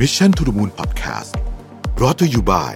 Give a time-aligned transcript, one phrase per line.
[0.00, 1.32] Mission to the Moon Podcast
[1.94, 2.70] brought to you by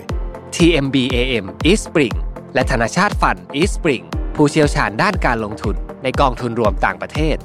[0.57, 2.17] TMBAM East Spring
[2.54, 4.04] และธนาชาติฟัน East Spring
[4.36, 7.37] ผู้เชี่ยวชาญด้านการลงทุนในกองทุนรวมต่างประเทศ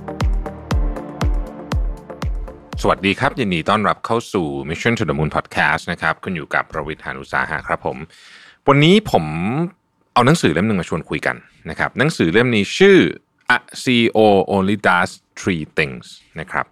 [2.82, 7.98] สวัสดีครับยินดีต้อนรับเข้าสู่ Mission to the Moon Podcast นะครับคุณอยู่กับประวิทยานุสาหะครับผม
[8.68, 9.26] วันนี้ผม
[10.14, 11.36] เอาหนังสือเล่มหนึ่งมาชวนคุยกัน
[11.70, 12.98] นะครับหนังสือเล่มนี้ชื่อ
[13.56, 14.20] A CEO
[14.56, 16.06] Only Does Three Things
[16.40, 16.66] นะครับ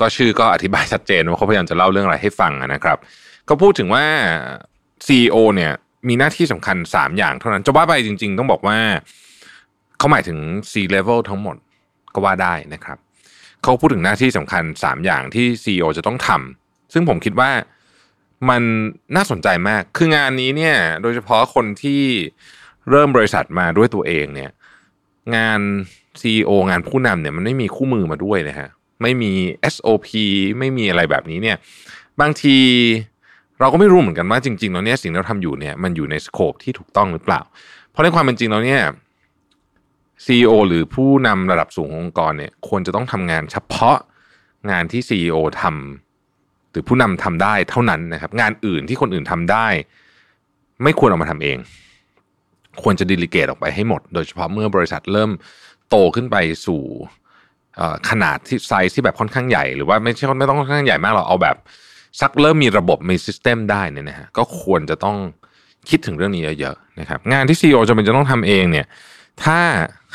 [0.00, 2.98] ก็ชื่อก็อธิบายชัดเจนว่าเขาพยายามจะเล่าเรื่องอะไรให้ฟังนะครับ
[3.48, 4.04] ก็พูดถึงว่า
[5.06, 5.72] CEO เนี่ย
[6.08, 8.78] มีหน้าที่สำคัญ 3 อย่างเท่านั้น จะว่าไปจริง ๆ ต้องบอกว่า
[9.98, 10.38] เขาหมายถึง
[10.70, 11.56] C level ทั้งหมด
[12.14, 12.98] ก็ว่าได้นะครับ
[13.62, 17.50] เขาพูดถึงหน้าที่สำคัญ 3 อย่างที่ CEO จะต้องทำซึ่งผมคิดว่า
[18.50, 18.62] มัน
[19.16, 22.02] น่าสนใจมาก คืองานนี้เนี่ย โดยเฉพาะคนที่
[22.90, 24.50] เริ่มบริษัทมาด้วยตัวเองเนี่ย
[25.36, 25.60] งาน
[26.20, 28.68] CEO งานผู้นำเนี่ยมันไม่มีคู่มือมาด้วยนะฮะ
[29.02, 29.32] ไม่มี
[29.74, 30.08] SOP
[30.58, 31.56] ไม่มีอะไรแบบนี้เนี่ย
[32.20, 32.56] บางที
[33.60, 37.40] เราก็ไม่รู้เหมือนกันว่าจริงๆแล้วเนี่ยสิ่งที่เราทำอยู่เนี่ยมันอยู่ในสโคปที่ถูกต้องหรือเปล่า
[37.90, 38.82] เพราะในความเป็นจริงแล้วเนี่ย
[40.24, 43.96] CEO หรือผู้นำระดับสูงขององค์กรเนี่ยควรจะต้องทำงานเฉพาะ
[44.70, 49.66] งานที่ CEO ทำหรือผู้นำทำได้เท่านั้นนะครับ งานอื่นที่คนอื่นทำได้
[50.82, 51.58] ไม่ควรเอามาทำเอง
[52.82, 55.30] ควรจะ delegate ออกไปให้หมด โดยเฉพาะเมื่อบริษัทเริ่ม
[55.88, 56.82] โตขึ้นไปสู่
[58.10, 61.56] ขนาดที่ไซส์ที่แบบค่อนข้างใหญ่หรือว่าไม่ใช่ไม่ต้องค่อนข้างใหญ่มากหรอกเอาแบบ
[62.20, 65.16] สักเริ่มมีระบบมี system ได้เนี่ยนะฮะก็ควรจะต้อง
[65.88, 68.86] คิดถึงเรื่องนี้เยอะๆนะครับงานที่ CEO จำเป็นจะต้องทำเองเนี่ย
[69.44, 69.58] ถ้า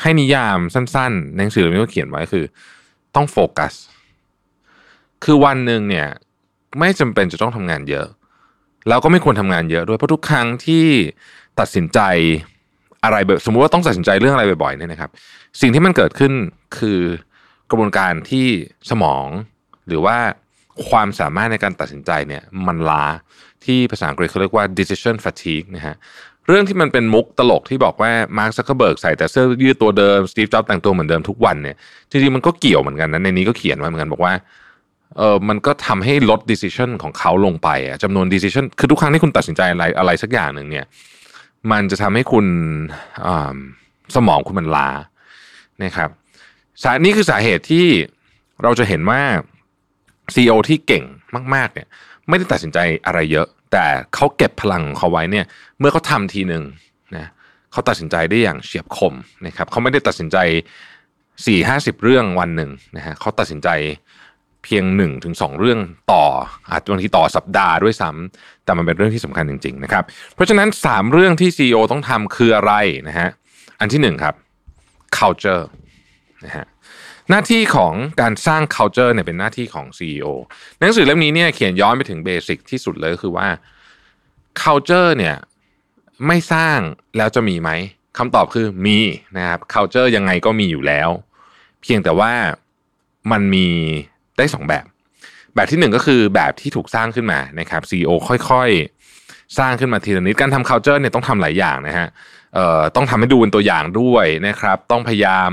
[0.01, 2.43] ให้นิยามสั้นๆในหนังสือเล่มนี้ก็เขียนไว้คือ
[3.15, 3.73] ต้องโฟกัส
[5.23, 6.07] คือวันหนึ่งเนี่ย
[6.79, 8.07] ไม่จำเป็นจะต้องทำงานเยอะ
[8.87, 10.85] แล้วก็ไม่ควรทำงานเยอะด้วยเพราะทุกครั้งที่
[11.59, 11.99] ตัดสินใจ
[13.03, 15.09] อะไรแบบสมมุติว่าต้องตัดสินใจเรื่องอะไรบ่อยๆเนี่ยนะครับ
[15.61, 16.33] สิ่งที่มันเกิดขึ้น
[16.77, 16.99] คือ
[17.71, 18.47] กระบวนการที่
[18.89, 19.27] สมอง
[19.87, 20.17] หรือว่า
[20.89, 23.05] ความสามารถในการตัดสินใจเนี่ยมันล้า
[23.65, 25.95] ที่ภาษาอังกฤษเขาเรียกว่า decision fatigue นะฮะ
[26.47, 31.75] เรื่องที่มันเป็นมุกตลกที่บอกว่ามาร์คซักเคอร์เบิร์กใส่แต่เสื้อยืดตัวเดิมสตีฟจ็อบส์แต่งตัวเหมือนเดิมทุกวันเนี่ย
[32.09, 34.33] จริงๆมันก็เกี่ยวเหมือนกันนะในนี้ก็เขียนไว้เหมือนกันบอกว่า
[35.17, 40.85] เออมันก็ทำให้ลด decision ของเขาลงไปอะจำนวน decision คือทุกครั้งที่คุณตัดสินใจอะไรอะไรสักอย่างหนึ่งเนี่ย
[41.71, 42.45] มันจะทำให้คุณ
[44.15, 44.89] สมองคุณมันล้า
[45.83, 46.09] นะครับ
[46.81, 47.87] สานี่คือสาเหตุที่
[48.63, 49.21] เราจะเห็นว่า
[50.33, 51.03] CEO ที่เก่ง
[51.55, 51.87] มาก ๆ เนี่ย
[52.27, 55.45] ไม่ได้ตัดสินใจอะไรเยอะ แต่เขาเก็บพลังเขาไว้เนี่ย
[55.79, 56.63] เมื่อเขาทำทีหนึ่ง
[57.15, 57.27] นะ
[57.71, 59.13] เขาตัดสินใจได้อย่างเฉียบคม
[59.45, 60.37] นะครับเขาไม่ได้ตัดสินใจ
[61.45, 63.69] สี่ห้าสิบเรื่องวันหนึ่งนะฮะเขาตัดสินใจ
[64.63, 65.79] เพียงหนึ่งถึงสองเรื่อง
[66.11, 66.23] ต่อ
[66.69, 70.03] อาจบางทีต่อสัปดาห์ด้วยซ้ำแต่มันเป็นเรื่องที่สำคัญจริงๆนะครับ
[70.35, 72.73] เพราะฉะนั้นสามเรื่องที่ CEO ต้องทำคืออะไร
[73.07, 73.29] นะฮะ
[73.79, 74.35] อันที่หนึ่งครับ
[75.17, 75.63] culture
[76.45, 76.65] นะฮะ
[77.29, 80.25] หน้าที่ของการสร้าง culture เนี่ยเป็นหน้าที่ของ CEO
[80.79, 83.47] หนังสือเล่มนี้เนี่ยเขียนย้อนไปถึงเบสิกที่สุดเลยคือว่า
[84.61, 85.35] culture เนี่ย
[86.27, 86.77] ไม่สร้าง
[87.17, 87.69] แล้วจะมีไหม
[88.17, 88.99] คำตอบคือมี
[89.37, 91.09] นะครับ culture ยังไงก็มีอยู่แล้ว
[91.81, 92.31] เพียงแต่ว่า
[93.31, 93.67] มันมี
[94.37, 94.85] ได้สองแบบ
[95.55, 102.07] แบบที่หนึ่งก็คือแบบที่ถูกสร้างขึ้นมานะครับ CEO ค่อยๆ สร้างขึ้นมาทีละนิดการทำ culture เนี่ยต้องทำหลายอย่างนะฮะ
[102.95, 105.51] ต้องทำให้ดูเป็นตัวอย่างด้วยนะครับ ต้องพยายาม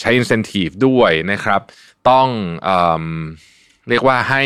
[0.00, 1.60] ใช้ incentive ด้วยนะครับ
[2.10, 2.28] ต้อง
[2.64, 2.70] เอ
[3.88, 4.42] เรียกว่าให้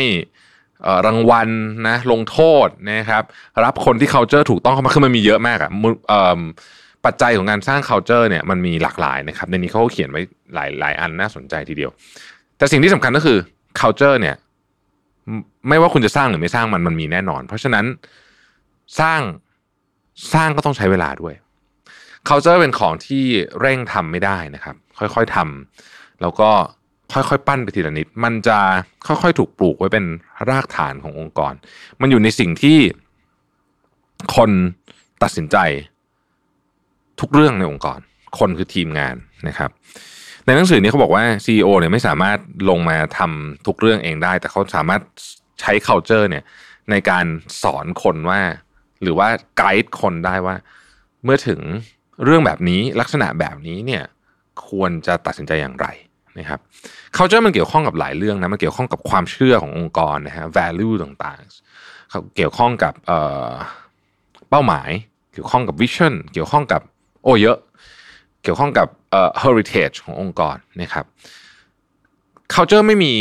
[1.07, 1.49] รางวัล
[1.87, 3.23] นะลงโทษนะครับ
[3.65, 5.71] รับคนที่ culture ถูกต้องเข้ามาคือมันมีเยอะมากอะ่ะ
[7.05, 10.21] ปัจจัยของการสร้าง culture เนี่ยมันมีหลากหลายนะครับ ในนี้เขาเขียนไว้
[10.55, 11.91] หลายหลายอันน่าสนใจทีเดียว
[12.57, 13.37] แต่สิ่งที่สำคัญก็คือ
[13.79, 14.35] culture เนี่ย
[15.69, 17.85] ไม่ว่าคุณจะสร้างหรือไม่สร้างมันมันมีแน่นอน เพราะฉะนั้น
[18.99, 19.21] สร้าง
[20.33, 21.33] สร้างก็ต้องใช้เวลาด้วย
[22.29, 23.23] culture เป็นของที่
[23.59, 26.49] เร่งทำไม่ได้นะครับ ค่อยๆทำแล้วก็
[27.13, 28.59] ค่อยๆ ปั้นไปทีละนิด มันจะ
[29.07, 30.05] ค่อยๆ ถูกปลูกไว้เป็น
[30.49, 31.53] รากฐานขององค์กร
[32.01, 32.77] มันอยู่ในสิ่งที่
[34.35, 34.51] คน
[35.23, 35.57] ตัดสินใจ
[37.19, 37.99] ทุกเรื่องในองค์กร
[38.39, 39.15] คนคือทีมงาน
[39.47, 39.69] นะครับ
[40.45, 42.37] ในหนังสือนี้เขาบอกว่า CEO เนี่ยไม่สามารถ
[42.69, 45.01] ลงมาทำทุกเรื่องเองได้ แต่เขาสามารถ
[45.61, 46.43] ใช้ culture เนี่ย
[46.91, 47.25] ในการ
[47.63, 48.41] สอนคนว่า
[49.01, 49.27] หรือว่า
[49.57, 50.55] ไกด์คนได้ว่า
[51.23, 51.59] เมื่อถึง
[52.25, 54.03] เรื่องแบบนี้ลักษณะแบบนี้เนี่ย
[54.67, 55.87] ควรจะตัดสินใจอย่างไร
[56.39, 56.59] นะครับ
[57.15, 62.93] culture มันเกี่ยวข้องกับหลายเรื่องนะมันเกี่ยวข้องกับความเชื่อขององค์กรนะฮะ value ต่างๆ เกี่ยวข้องกับ
[64.49, 64.89] เป้าหมาย
[65.33, 66.81] เกี่ยวข้องกับ vision เกี่ยวข้องกับ
[67.23, 67.57] โอ้เยอะ
[68.43, 68.87] เกี่ยวข้องกับ
[69.41, 71.05] heritage ขององค์กรนะครับ
[72.53, 73.13] culture ไม่มี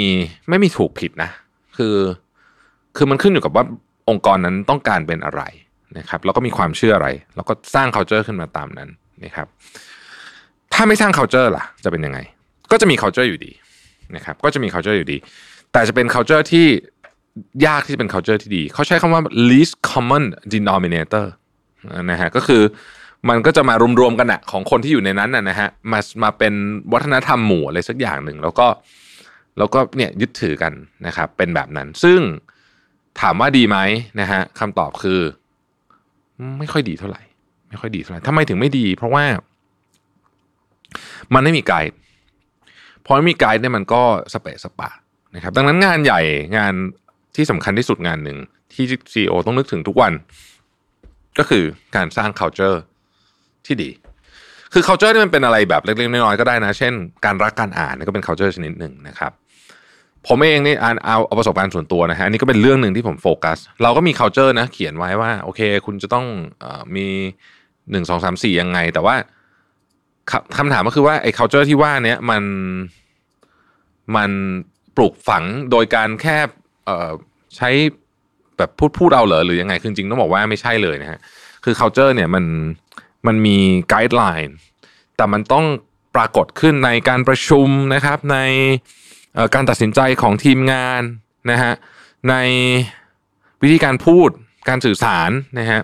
[0.48, 1.30] ไม่มีถูกผิดนะ
[1.76, 1.96] คือ
[2.96, 3.64] คือมันขึ้นอยู่กับว่า
[4.08, 5.42] องค์กรนั้นต้องการเป็นอะไร
[5.98, 8.88] นะครับแล้วก็มีความเชื่ออะไร แล้วก็สร้าง culture ขึ้นมาตามนั้น
[9.24, 9.46] นะครับ
[10.72, 12.18] ถ้าไม่สร้าง culture ล่ะ จะเป็นยังไง
[12.70, 13.52] ก็จะมี culture อยู่ดี
[14.16, 15.18] นะครับ ก็จะมี culture อยู่ดี
[15.72, 16.66] แต่จะเป็น culture ที่
[17.66, 20.24] ยากที่จะเป็น culture ที่ดี เขาใช้คำว่า least common
[20.54, 21.26] denominator
[22.10, 22.62] นะฮะก็คือ
[23.28, 26.54] มันก็จะมารวมๆกันอะของคนที่อยู่ในนั้นนะนะฮะมามาเป็น
[26.92, 28.66] วัฒนธรรมหมู่อะไรสักอย่างหนึ่ง แล้วก็
[29.58, 30.72] แล้วก็เนี่ยยึดถือกัน
[31.06, 32.20] นะครับ เป็นแบบนั้น ซึ่ง
[33.20, 33.78] ถามว่าดีไหม
[34.20, 35.20] นะฮะคำตอบคือ
[36.58, 37.22] ไม่ค่อยดีเท่าไหร่
[37.68, 39.24] ไม่ค่อยดีเท่าไหร่ทำไมถึงไม่ดี เพราะว่า
[41.34, 41.92] มันไม่มีไกด์
[43.06, 44.02] พอไม่มีไกด์เนี่ยมันก็
[44.32, 44.90] สเปซสปะ
[45.34, 46.20] นะครับ ดังนั้นงานใหญ่
[46.56, 46.74] งาน
[47.36, 48.38] ที่สำคัญที่สุดงานหนึ่ง
[48.72, 50.12] ที่ CEO ต้องนึกถึงทุกวัน
[51.38, 51.64] ก็คือ
[51.96, 52.78] การสร้าง culture
[53.66, 53.90] ที่ดี
[54.72, 56.92] คือ culture นี่มันเป็นอะไรแบบเล็กๆน้อยๆก็ได้นะ เช่น
[57.24, 59.32] การรักการอ่านก็เป็น culture ชนิดหนึ่งนะครับ
[60.28, 66.26] ผมเองนี่อ่านเอาเอาประสบการณ์ส่วนตัวนะฮะอันนี่ก็เป็นเรื่องหนึ่งที่ผมโฟกัส เราก็มี culture นะ เขียนไว้ว่า โอเค คุณจะต้อง
[66.62, 66.64] อ
[66.96, 67.06] มี
[67.90, 69.14] หนึ่งสองสามสี่ยังไง แต่ว่า
[70.58, 72.42] คำถามก็คือว่าไอ้ culture ที่ว่าเนี้ยมัน
[74.16, 74.30] มัน
[74.96, 76.36] ปลูกฝังโดยการแค่
[77.56, 77.70] ใช้
[78.58, 81.20] แบบพูดพูดเอาเหรอหรือยังไง คือจริงต้องบอกว่าไม่ใช่เลยนะฮะ
[81.64, 82.44] คือ culture เนี่ยมัน
[83.26, 83.56] มันมี
[83.88, 84.56] ไกด์ไลน์
[85.16, 85.64] แต่มันต้อง
[86.16, 88.38] ปรากฏขึ้นในการประชุมนะครับใน
[89.54, 91.02] การตัดสินใจของทีมงาน
[91.50, 91.72] นะฮะ
[92.30, 92.34] ใน
[93.62, 94.30] วิธีการพูด
[94.68, 95.80] การสื่อสารนะฮะ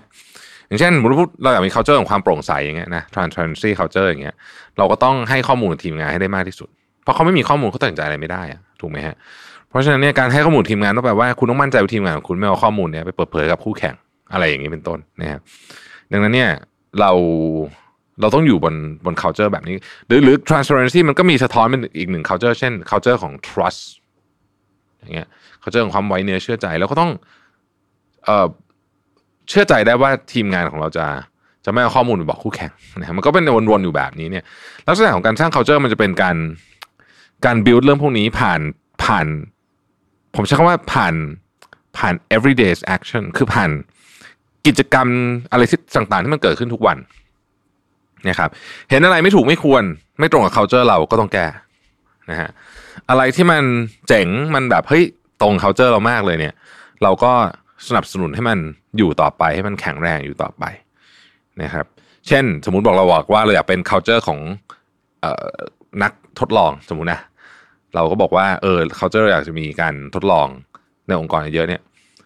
[0.67, 1.13] อย่างเช่นสมมติ
[1.43, 4.35] เราอยากมี culture ของความโปร่งใสอย่างเงี้ยนะ transparency culture อย่างเงี้ย
[4.77, 6.69] เราก็ต้องให้ข้อมูลทีมงานให้ได้มากที่สุด
[7.03, 8.41] เพราะเขาไม่มีข้อมูลเขาตัดสินใจอะไรไม่ได้
[8.81, 9.15] ถูกไหมฮะ
[9.69, 13.95] เพราะฉะนั้นเนี่ยการให้ข้อมูลทีมงานต้องแปลว่าคุณต้องมั่นใจว่าทีมงานของคุณไม่เอาข้อมูลเนี่ยไปเปิดเผยกับคู่แข่ง
[14.33, 15.41] อะไรอย่างนี้เป็นต้นนะครับ
[16.11, 16.51] ดังนั้นเนี่ย
[16.99, 17.11] เรา
[18.21, 18.75] เราต้องอยู่บน
[19.05, 19.75] บน culture แบบนี้
[20.07, 23.81] หรือหรือ transparency มันก็มีสะท้อนเป็นอีกหนึ่ง culture เช่น culture ของ trust
[24.99, 25.27] อย่างเงี้ย
[25.61, 27.11] culture ของความไว้เนื้อเชื่อใจ แล้วก็ต้อง
[28.25, 28.47] เอ่อ
[29.49, 31.05] เชื่อใจได้ว่าทีมงานของเราจะ
[31.65, 34.43] จะไม่เอาข้อมูลไปบอกคู่แข่งนะมันก็เป็นวนๆอยู่แบบนี้เนี่ย
[34.87, 36.35] ลักษณะของการสร้าง culture มันจะเป็นการ
[37.45, 38.59] การ build เรื่องพวกนี้ผ่าน
[39.03, 39.25] ผ่าน
[40.35, 41.13] ผมใช้คำว่าผ่าน
[41.97, 43.69] ผ่าน everyday action คือผ่าน
[44.67, 45.07] กิจกรรม
[45.51, 46.97] อะไรที่ต่างๆที่มันเกิดขึ้นทุกวัน
[48.27, 48.49] นะครับ
[48.89, 49.83] เห็นอะไรไม่ถูกไม่ควร
[50.19, 51.45] ไม่ตรงกับ culture เราก็ต้องแก้
[52.29, 52.49] นะฮะ
[53.09, 53.63] อะไรที่มัน
[54.07, 55.03] เจ๋งมันแบบเฮ้ย
[55.41, 56.53] ตรง culture เรามากเลยเนี่ย
[57.03, 57.31] เราก็
[57.87, 58.57] สนับสนุนให้มัน
[58.97, 60.63] อยู่ต่อไปให้มันแข็งแรงอยู่ต่อไป
[61.61, 61.85] นะครับ
[62.27, 64.39] เช่น สมมุติบอกเราบอกว่าเราอยากเป็น culture ของ
[65.23, 65.47] ออ
[66.03, 67.19] นักทดลองสมมุตินะ
[67.95, 70.47] เราก็บอกว่าเออ culture อยากจะมีการทดลอง
[71.07, 71.81] ในองค์กรเยอะเนี่ย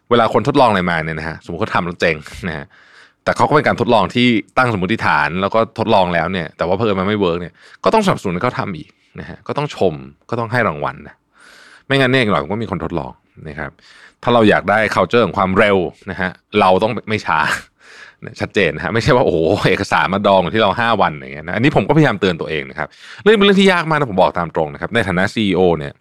[0.10, 2.16] เวลาคนทดลองอะไรมาเนี่ยนะฮะสมมติเขาทำแล้วเจ๋ง
[2.48, 2.66] นะฮะ
[3.24, 4.28] แต่เขาก็เป็นการทดลองที่
[4.58, 7.54] ตั้งสมมติฐาน แล้วก็ทดลองแล้วเนี่ย แต่ว่าเผอิญมันไม่ work เนี่ย
[7.84, 8.90] ก็ต้องสนับสนุนให้เขาทำอีก
[9.20, 9.94] นะฮะก็ต้องชม
[10.30, 11.16] ก็ต้องให้รางวัลนะ
[11.86, 13.12] ไม่งั้นเนี่ยหน่อยก็มีคนทดลอง
[13.50, 13.72] นะครับ
[14.24, 15.78] ถ้าเราอยากได้ culture ของความเร็ว
[16.12, 16.30] นะฮะ
[16.60, 17.40] เราต้องไม่ช้า
[18.42, 19.38] ชัดเจนฮะไม่ใช่ว่าโอ้โห
[19.70, 22.88] เอกสารมาดองที่เราห้าวันอย่างเงี้ยนะอันนี้ผมก็พยายามเตือนตัวเองนะครับ
[23.24, 25.94] เรื่องเป็นเรื่องที่ยากมากนะผมบอกตามตรงนะครับ ในฐานะซีอเนี่ย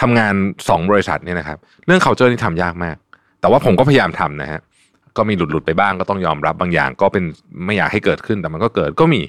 [0.00, 0.34] ทำงาน
[0.68, 2.96] สองบริษัทเนี่ยนะครับ เรื่อง culture นี่ทำยากมาก
[3.40, 4.60] แต่ว่าผมก็พยายามทำนะฮะ
[5.16, 7.24] ก็มีหลุดๆไปบ้างก็ต้องยอมรับบางอย่าง ก็เป็น
[7.66, 9.20] ไม่อยากให้เกิดขึ้นแต่มันก็เกิดก็มี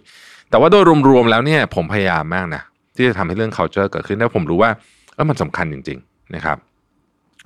[0.49, 2.61] แต่ว่าโดยรวมๆแล้วเนี่ยผมพยายามมากนะ
[2.95, 4.71] ที่จะทำให้เรื่อง culture เกิดขึ้นแล้วผมรู้ว่า
[5.15, 6.57] เออมันสำคัญจริง ๆนะครับ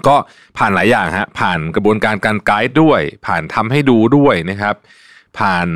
[0.08, 0.16] ก็
[0.58, 4.76] ผ่านหลายอย่างฮะผ่านกระบวนการการไกด์ด้วย ผ่านทำให้ดูด้วยนะครับ
[5.40, 5.68] ผ่าน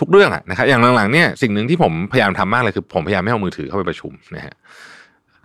[0.00, 4.54] ทุกเรื่องอะนะครับอย่างหลังๆเนี่ยสิ่งหนึ่งที่ผมพยายามทำมากเลยคือ ผมพยายามไม่เอามือถือเข้าไปประชุมนะฮะ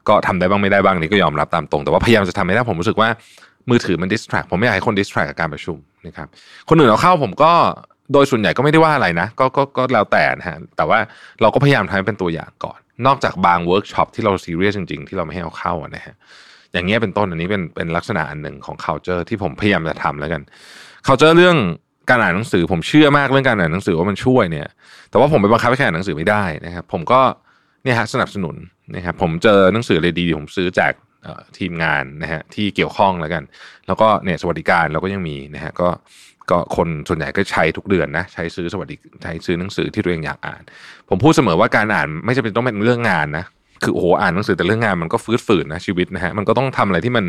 [0.07, 3.09] ก็ทำได้บ้างไม่ได้บ้างนี่ก็ยอมรับตามตรง แต่ว่าพยายามจะทำให้ได้ผมรู้สึกว่า
[3.69, 6.27] มือถือมัน distract ผมไม่อยากให้คน distract กับการประชุมนะครับ
[6.69, 7.53] คนอื่นเอาเข้าผมก็
[8.13, 10.99] โดยส่วนใหญ่ก็ไม่ได้ว่าอะไรนะก็ก็ก็แล้วแต่นะฮะแต่ว่า
[11.41, 16.15] เราก็พยายามทำให้เป็นตัวอย่างก่อน นอกจากบางเวิร์กช็อปที่เราซีเรียสจริง ๆ ที่เราไม่ให้เอาเข้านะฮะ
[16.73, 20.41] อย่างเงี้ยเป็นต้นอันนี้เป็นเป็นลักษณะอันหนึ่งของ culture ที่ผมพยายามจะทำแล้วกัน
[21.07, 21.57] culture เรื่อง
[22.09, 24.67] การอ่านหนังสือผมเชื่อมากเรื่องการอ่านหนังสือว่ามันช่วยเนี่ย
[25.09, 27.21] แต่ว่าผมไปบังคับให้แค่อ่านหนังสือไม่ได้นะครับ ผมก็
[27.83, 28.55] เนี่ยฮะสนับสนุน
[28.95, 30.91] นะครับผมเจอหนังสือเลยดีผมซื้อจาก
[31.57, 33.43] ทีมงานนะฮะที่เกี่ยวข้องแล้วกัน
[33.87, 35.89] แล้วก็เนี่ยสวัสดิการเราก็ยังมีนะฮะก็
[36.51, 40.61] ก็คนส่วนใหญ่ก็ใช้ทุกเดือนนะใช้ซื้อสวัสดิใช้ซื้อหนังสือที่ตัวเองอยากอ่าน
[41.09, 43.45] ผมพูดเสมอว่าการอ่านไม่จำเป็นต้องเป็นเรื่องงานนะ
[43.83, 47.25] คือโอ้โหอ่านหนังสือแต่เรื่องงานมันก็ฟื้นฝืนนะชีวิตนะฮะมันก็ต้องทำอะไรที่มัน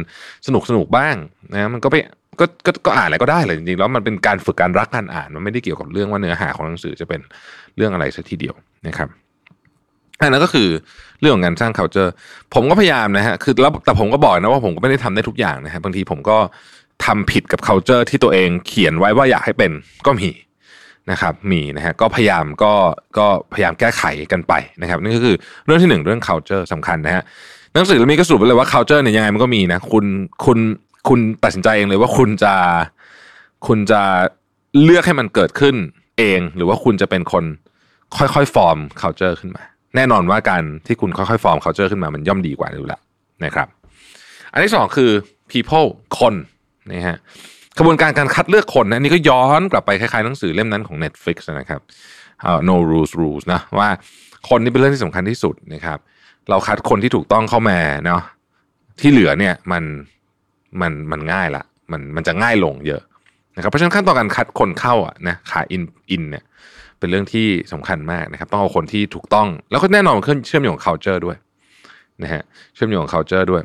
[0.46, 1.16] สนุกสนุกบ้าง
[1.52, 1.96] นะมันก็ไป
[2.40, 7.20] ก็ก็ก็อ่านอะไรก็ได้เลยจริงๆแล้วมันเป็นการฝึกการรักการอ่านมันไม่ได้เกี่ยวกับเรื่องว่าเนื้อหาของหนังสือจะเป็น
[7.76, 8.54] เรื่องอะไรสักทีเดียว
[8.86, 9.08] นะครับ
[10.20, 10.68] อันนั้นก็คือ
[11.20, 12.10] เรื่องของการสร้าง culture
[12.54, 16.38] ผมก็พยายามนะฮะคือแล้วแต่ผมก็บอกนะว่าผมก็ไม่ได้ทำได้ทุกอย่างนะฮะบางทีผมก็
[17.04, 19.72] ทำผิดกับ culture ที่ตัวเองเขียนไว้ว่าอยากให้เป็น
[20.06, 20.30] ก็มี
[21.10, 22.72] นะครับมีนะฮะก็พยายามก็
[23.18, 27.22] ก็พยายามแก้ไขกันไปนะครับนี่ก็คือเรื่องที่หนึ่งเรื่อง culture สำคัญนะฮะ
[27.72, 30.04] หนังสือเล่มนี้ก็สรุปไปเลยว่า culture เนี่ยยังไงมันก็มีนะคุณ
[30.44, 30.58] คุณ
[31.08, 32.54] คุณตัดสินใจเองเลยว่าคุณจะ
[33.66, 34.02] คุณจะ
[34.82, 35.74] เลือกให้มันเกิดขึ้น
[36.18, 37.44] เอง หรือว่าคุณจะเป็นคน
[38.16, 39.62] ค่อยๆฟอร์ม culture ขึ้นมา
[39.96, 43.00] แน่นอนว่าการที่คุณค่อยๆฟอร์ม culture ขึ้นมามันย่อมดีกว่าอยู่แล้ว
[43.44, 43.68] นะครับ
[44.52, 45.10] อันที่สองคือ
[45.50, 45.86] people
[46.18, 46.34] คน
[46.90, 47.16] นะฮะ
[47.76, 51.80] กระบวนการการคัดเลือกคนนะนี่ก็ย้อนกลับไปคล้ายๆหนังสือเล่มนั้นของ Netflix นะครับ
[52.48, 53.88] uh, no rules rules นะว่า
[54.48, 55.98] คนนี่เป็นเรื่องที่สำคัญที่สุดนะครับ
[56.48, 58.22] เราคัดคนที่ถูกต้องเข้ามาเนาะ
[59.00, 59.84] ที่เหลือเนี่ยมัน
[60.80, 63.02] มันมันง่ายละมันมันจะง่ายลงเยอะ
[63.56, 66.44] นะครับเพราะฉะนั้นขั้นตอนการคัดคนเข้าอะนะขา in in เนี่ย
[66.98, 71.36] เป็นเรื่องที่สำคัญมากนะครับ ต้องเอาคนที่ถูกต้อง แล้วก็แน่นอนขึ้นเชื่อมโยง culture ด้วย
[72.22, 72.42] นะฮะ
[72.74, 73.62] เชื่อมโยง culture ด้วย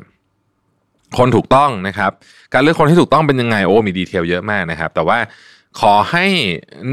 [1.18, 2.12] คนถูกต้องนะครับ
[2.54, 5.18] การเลือกคนที่ถูกต้องเป็นยังไงโอ้มี detail เยอะมากนะครับ แต่ว่า
[5.80, 6.26] ขอให้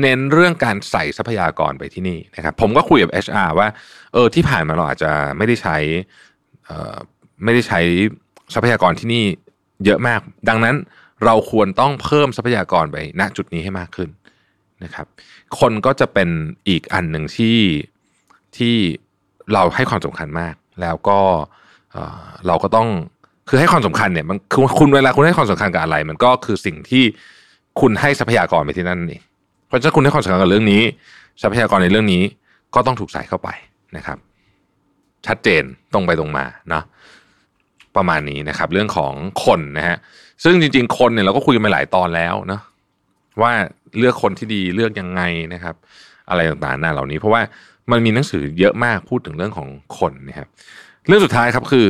[0.01, 3.67] เน้นเรื่องการใส่ทรัพยากรไปที่นี่นะครับ ผมก็คุยกับ HR ว่า
[4.13, 5.77] เออที่ผ่านมาเราอาจจะไม่ได้ใช้
[7.43, 7.79] ไม่ได้ใช้
[8.53, 9.25] ทรัพยากรที่นี่
[9.85, 10.75] เยอะมาก ดังนั้น
[11.25, 14.09] เราควรต้องเพิ่มทรัพยากรไปณจุดนี้ให้มากขึ้น
[14.83, 15.07] นะครับ
[15.59, 16.29] คนก็จะเป็น
[16.67, 17.57] อีกอันหนึ่งที่
[18.57, 18.75] ที่
[19.53, 21.19] เราให้ความสำคัญมาก แล้วก็
[22.47, 22.87] เราก็ต้อง
[23.49, 27.03] คือให้ความสำคัญเนี่ยมันคือคุณเวลาคุณให้ความสำคัญกับอะไร มันก็คือสิ่งที่
[27.79, 29.21] คุณให้ทรัพยากรไปที่นั่นเอง
[29.67, 30.81] เพราะฉะนั้นคุณให้ความสำคัญกับเรื่องนี้
[31.41, 32.23] ทรัพยากรในเรื่องนี้
[32.75, 33.49] ก็ต้องถูกใส่เข้าไป
[33.97, 34.17] นะครับ
[35.27, 36.83] ชัดเจนตรงไปตรงมาเนาะ
[37.95, 39.13] ประมาณนี้นะครับ เรื่องของ
[39.45, 39.97] คนนะฮะ
[40.43, 42.61] ซึ่งจริง ๆ คนเนี่ยเราก็คุยกันมาหลายตอนแล้วเนาะ
[43.41, 43.51] ว่า
[43.97, 45.21] เลือกคนที่ดีเลือกยังไง
[45.53, 45.75] นะครับ
[46.29, 47.41] อะไรต่างๆหน้าเหล่านี้ เพราะว่า
[47.91, 49.69] มันมีหนังสือเยอะมากพูดถึงเรื่องของ
[49.99, 50.47] คนนะครับ
[51.07, 51.87] เรื่องสุดท้ายครับคือ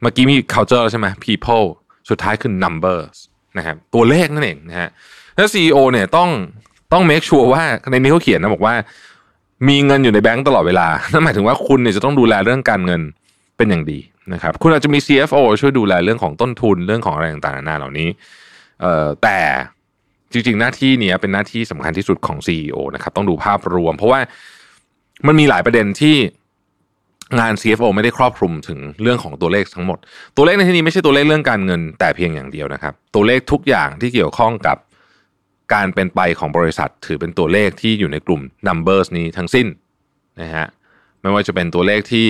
[0.00, 1.66] เมื่อกี้มี culture ใช่ไหม people
[2.10, 3.16] สุดท้ายคือ numbers
[3.58, 4.88] นะครับตัวเลขนั่นเองนะฮะ
[5.36, 6.28] แล้ว CEO เนี่ยต้อง
[6.92, 8.74] ต้อง make sure ว่าในนี้เขาเขียนนะบอกว่า
[9.68, 13.00] มีเงินอยู่ในแบงก์ตลอดเวลานั่นหมายถึงว่าคุณเนี่ยจะต้องดูแลเรื่องการเงิน
[13.56, 13.98] เป็นอย่างดี
[14.32, 18.08] นะครับ คุณอาจจะมี CFO ช่วยดูแลเรื่องของต้นทุนเรื่องของอะไรต่างๆนานาเหล่านี้
[18.80, 19.38] เอ่อแต่
[20.32, 24.20] จริงๆ หน้าที่นี้เป็นหน้าที่สำคัญที่สุดของ CEO นะครับต้องดูภาพรวม เพราะว่า
[25.26, 26.16] มันมีหลายประเด็นที่
[27.40, 29.98] งาน CFO ไม่ได้ครอบคลุมถึงเรื่องของตัวเลขทั้งหมด
[30.36, 34.76] ตัวเลขในที่นี้ไม่ใช่ตัวเลขเรื่องการเงิน แต่เพียงอย่างเดียวนะครับ ตัวเลขทุกอย่างที่เกี่ยวข้องกับ
[35.74, 39.66] การเป็นไปของบริษัท ถือเป็นตัวเลขที่อยู่ในกลุ่ม numbers นี้ทั้งสิ้น
[40.40, 40.66] นะฮะ
[41.20, 42.26] ไม่ว่าจะเป็นตัวเลขที่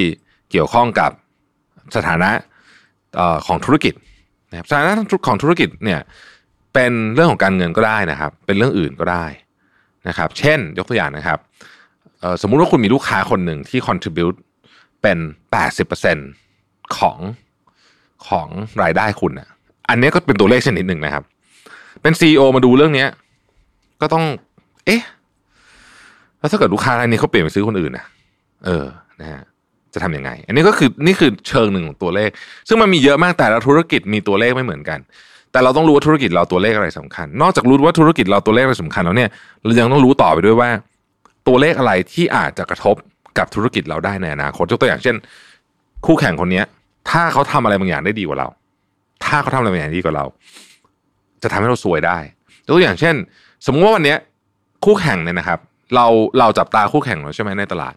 [0.50, 1.10] เกี่ยวข้องกับ
[1.96, 2.30] สถานะ
[3.46, 3.94] ของธุรกิจ
[4.50, 4.92] นะครับสถานะ
[5.26, 6.00] ของธุรกิจเนี่ย
[6.74, 9.24] เป็นเรื่องของการเงินก็ได้นะครับ เป็นเรื่องอื่นก็ได้
[10.08, 11.38] นะครับ เช่น ยกตัวอย่างนะครับ
[12.42, 14.36] สมมุติว่าคุณมีลูกค้าคนหนึ่งที่ contribute
[15.02, 15.18] เป็น
[16.08, 17.18] 80%ของ
[18.28, 18.48] ของ
[18.82, 19.48] รายได้คุณอะ
[19.88, 21.24] อันนี้ก็เป็นตัวเลขชนิดหนึ่งนะครับ
[22.02, 23.06] เป็นซีอมาดูเรื่องนี้
[24.00, 24.24] ก็ต้อง
[24.86, 25.02] เอ๊ะ
[26.38, 28.04] แล้วถ้าเกิดลูกค้ารายนี้เขาเปลี่ยนไปซื้อคนอื่นนะ
[28.66, 28.86] เออ
[29.20, 29.42] นะฮะ
[29.94, 32.30] จะทำยังไง อันนี้ก็คือนี่คือเชิงหนึ่งของตัวเลข
[32.68, 34.98] ซึ่งมันมีเยอะมากแต่ละธุรกิจมีตัวเลขไม่เหมือนกัน
[35.52, 39.30] แต่เราต้องรู้ว่าธุรกิจเราตัวเลขอะไรสำคัญ นอกจากรู้ว่าธุรกิจเราตัวเลขอะไรสำคัญแล้วเนี่ย
[39.64, 40.70] เรายังต้องรู้ต่อไปด้วยว่า
[41.46, 42.94] ตัวเลขอะไรที่อาจจะกระทบ
[43.38, 45.16] กับธุรกิจเราได้ในอนาคตยกตัวอย่างเช่น
[46.06, 46.62] คู่แข่งคนนี้
[47.10, 48.48] ถ้าเขาทำอะไรบางอย่างได้ดีกว่าเรา
[49.24, 50.24] ถ้าเขาทำอะไรบางอย่างดีกว่าเรา
[51.42, 52.18] จะทำให้เราสวยได้
[52.66, 53.14] ยกตัวอย่างเช่น
[53.64, 54.16] สมมติว่าวันนี้
[54.84, 55.58] คู่แข่งเนี่ยนะครับ
[55.94, 56.06] เรา
[56.38, 57.94] เราจับตาคู่แข่งเราใช่ไหมในตลาด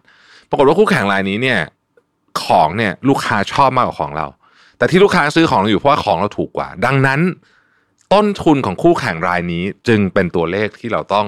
[0.48, 1.58] ปรากฏว่าคู่แข่งรายนี้เนี่ย
[2.42, 4.26] ของเนี่ยลูกค้าชอบมากกว่าของเรา
[4.82, 7.20] แต่ที่ลูกค้าซื้อของเราอยู่เพราะว่าของเราถูกกว่า ดังนั้น
[8.12, 11.26] ต้นทุนของคู่แข่งรายนี้จึงเป็นตัวเลขที่เราต้อง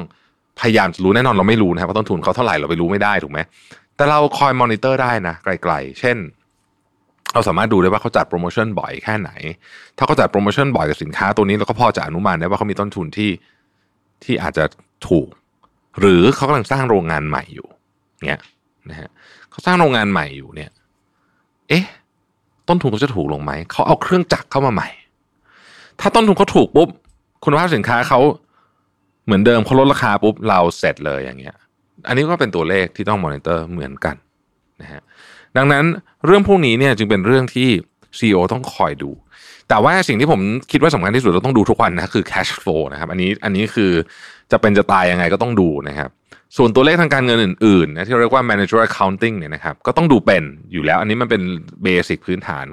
[0.61, 3.39] พยายามจะรู้แน่นอนเราไม่รู้นะครับว่าต้นทุนเขาเท่าไหร่เราไปรู้ไม่ได้ถูกไหม
[3.97, 6.17] แต่เราคอยมอนิเตอร์ได้นะไกล ๆ เช่น
[7.35, 9.31] เราสามารถดูได้ว่าเขาจัดโปรโมชั่นบ่อยแค่ไหน
[9.97, 13.31] ถ้าเขาจัดโปรโมชั่นบ่อยกับสินค้าตัวนี้เราก็พอจะอนุมานได้ว่าเขามีต้นทุนที่
[14.25, 14.65] ที่อาจจะ
[15.09, 15.29] ถูก
[16.01, 17.69] หรือเขากำลังสร้างโรงงานใหม่อยู่
[18.25, 18.41] เนี่ย
[18.91, 19.11] นะฮะ
[19.51, 20.71] เขาสร้างโรงงานใหม่อยู่เนี่ย
[21.69, 21.85] เอ๊ะ
[22.69, 24.89] ต้นทุนเขาจะถูกลงไหมเขาเอาเครื่องจักรเข้ามาใหม่
[26.01, 26.89] ถ้าต้นทุนเขาถูกปุ๊บ
[27.45, 28.21] คุณภาพสินค้าเขา
[29.25, 31.57] เหมือนเดิมเขาลดราคาปุ๊บเราเสร็จเลยอย่างเงี้ย
[32.09, 34.17] อันนี้ก็เป็นตัวเลขที่ต้องมอนิเตอร์เหมือนกัน
[34.81, 35.03] นะฮะ
[35.57, 35.85] ดังนั้น
[36.27, 37.69] เรื่องพวกนี้เนี่ยจึงเป็นเรื่องที่
[38.19, 39.11] CEO ต้องคอยดู
[39.69, 40.41] แต่ว่าสิ่งที่ผม
[40.73, 43.93] คิดว่าสำคัญที่สุดเราต้องดูทุกวันนะคือ cash flow นะครับ อันนี้อันนี้คือ
[44.53, 46.11] จะเป็นจะตายยังไงก็ต้องดูนะครับ
[46.57, 51.43] ส่วนตัวเลขทางการเงินอื่นๆนะที่เรียกว่า manager accounting เนี่ยนะครับก็ต้องดูเป็นอยู่แล้ว อันนี้มันเป็น
[51.83, 52.65] เบสิกพื้นฐาน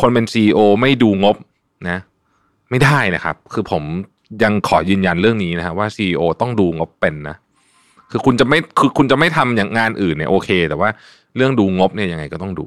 [0.00, 1.36] คนเป็น CEO ไม่ดูงบ
[1.88, 1.98] นะ
[2.70, 3.82] ไม่ได้นะครับ คือผม
[4.42, 7.36] ยังขอยืนยันเรื่องนี้นะครับว่า CEO ต้องดูงบเป็นนะ
[8.10, 10.88] คือคุณจะไม่คือคุณจะไม่ทำอย่างงานอื่นเนี่ยโอเค แต่ว่า
[11.36, 12.66] เรื่องดูงบเนี่ยยังไงก็ต้องดู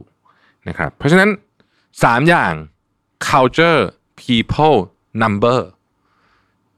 [0.68, 1.30] นะครับ เพราะฉะนั้น
[2.04, 2.54] สามอย่าง
[3.28, 3.82] culture
[4.22, 4.78] people
[5.24, 5.60] number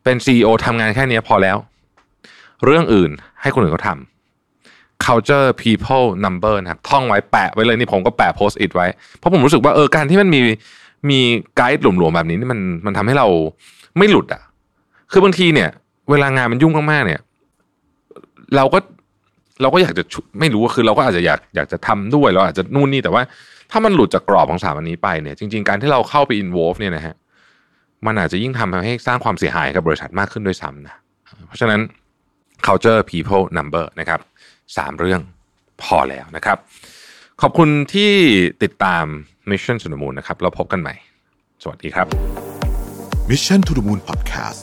[0.04, 1.58] เป็น CEO ทำงานแค่นี้พอแล้ว
[2.66, 10.40] เรื่องอื่นให้คนอื่นเขาทำ culture people number นะครับท่องไว้แปะไว้เลยนี่ผมก็แปะ post it ไว้ เพราะผมรู้สึกว่าเออการที่มันมี
[11.10, 11.20] มี
[11.58, 13.28] ไกด์หลวมๆแบบนี้นี่มันมันทำให้เรา
[13.98, 14.42] ไม่หลุดอะ
[15.12, 15.70] คือบางทีเนี่ย
[16.10, 17.22] เวลางานมันยุ่งมากๆเนี่ย
[18.56, 18.80] เราก็
[19.62, 20.04] เราก็อยากจะ
[20.40, 23.24] ไม่รู้ว่าคือเราก็อาจจะอยากอยากจะทำด้วยเราอาจจะนู่นนี่แต่ว่า
[23.72, 27.16] ถ้ามันหลุดจากกรอบของสามอันนี้ไปเนี่ย จริง ๆ การที่เราเข้าไป involve เนี่ยนะฮะ
[28.06, 30.96] มันอาจจะยิ่งทำให้สร้างความเสียหายกับบริษัทมากขึ้นด้วยซ้ำนะ
[31.48, 31.80] เพราะฉะนั้น
[32.68, 34.20] culture people number นะครับ
[34.78, 35.22] สามเรื่อง
[35.82, 36.58] พอแล้วนะครับ
[37.42, 38.12] ขอบคุณที่
[38.64, 39.06] ติดตาม
[39.50, 40.96] Mission to the Moon นะครับเราพบกันใหม่
[41.64, 42.08] สวัสดีครับ
[43.30, 44.62] Mission to the Moon Podcast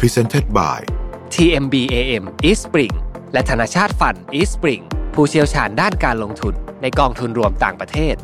[0.00, 0.78] Presented by
[1.34, 2.94] TMBAM East Spring
[3.32, 4.82] และธนาชาติฟัน East Spring
[5.14, 8.14] ผู้เชี่ยวชาญด้านการลงทุนในกองทุนรวมต่างประเทศ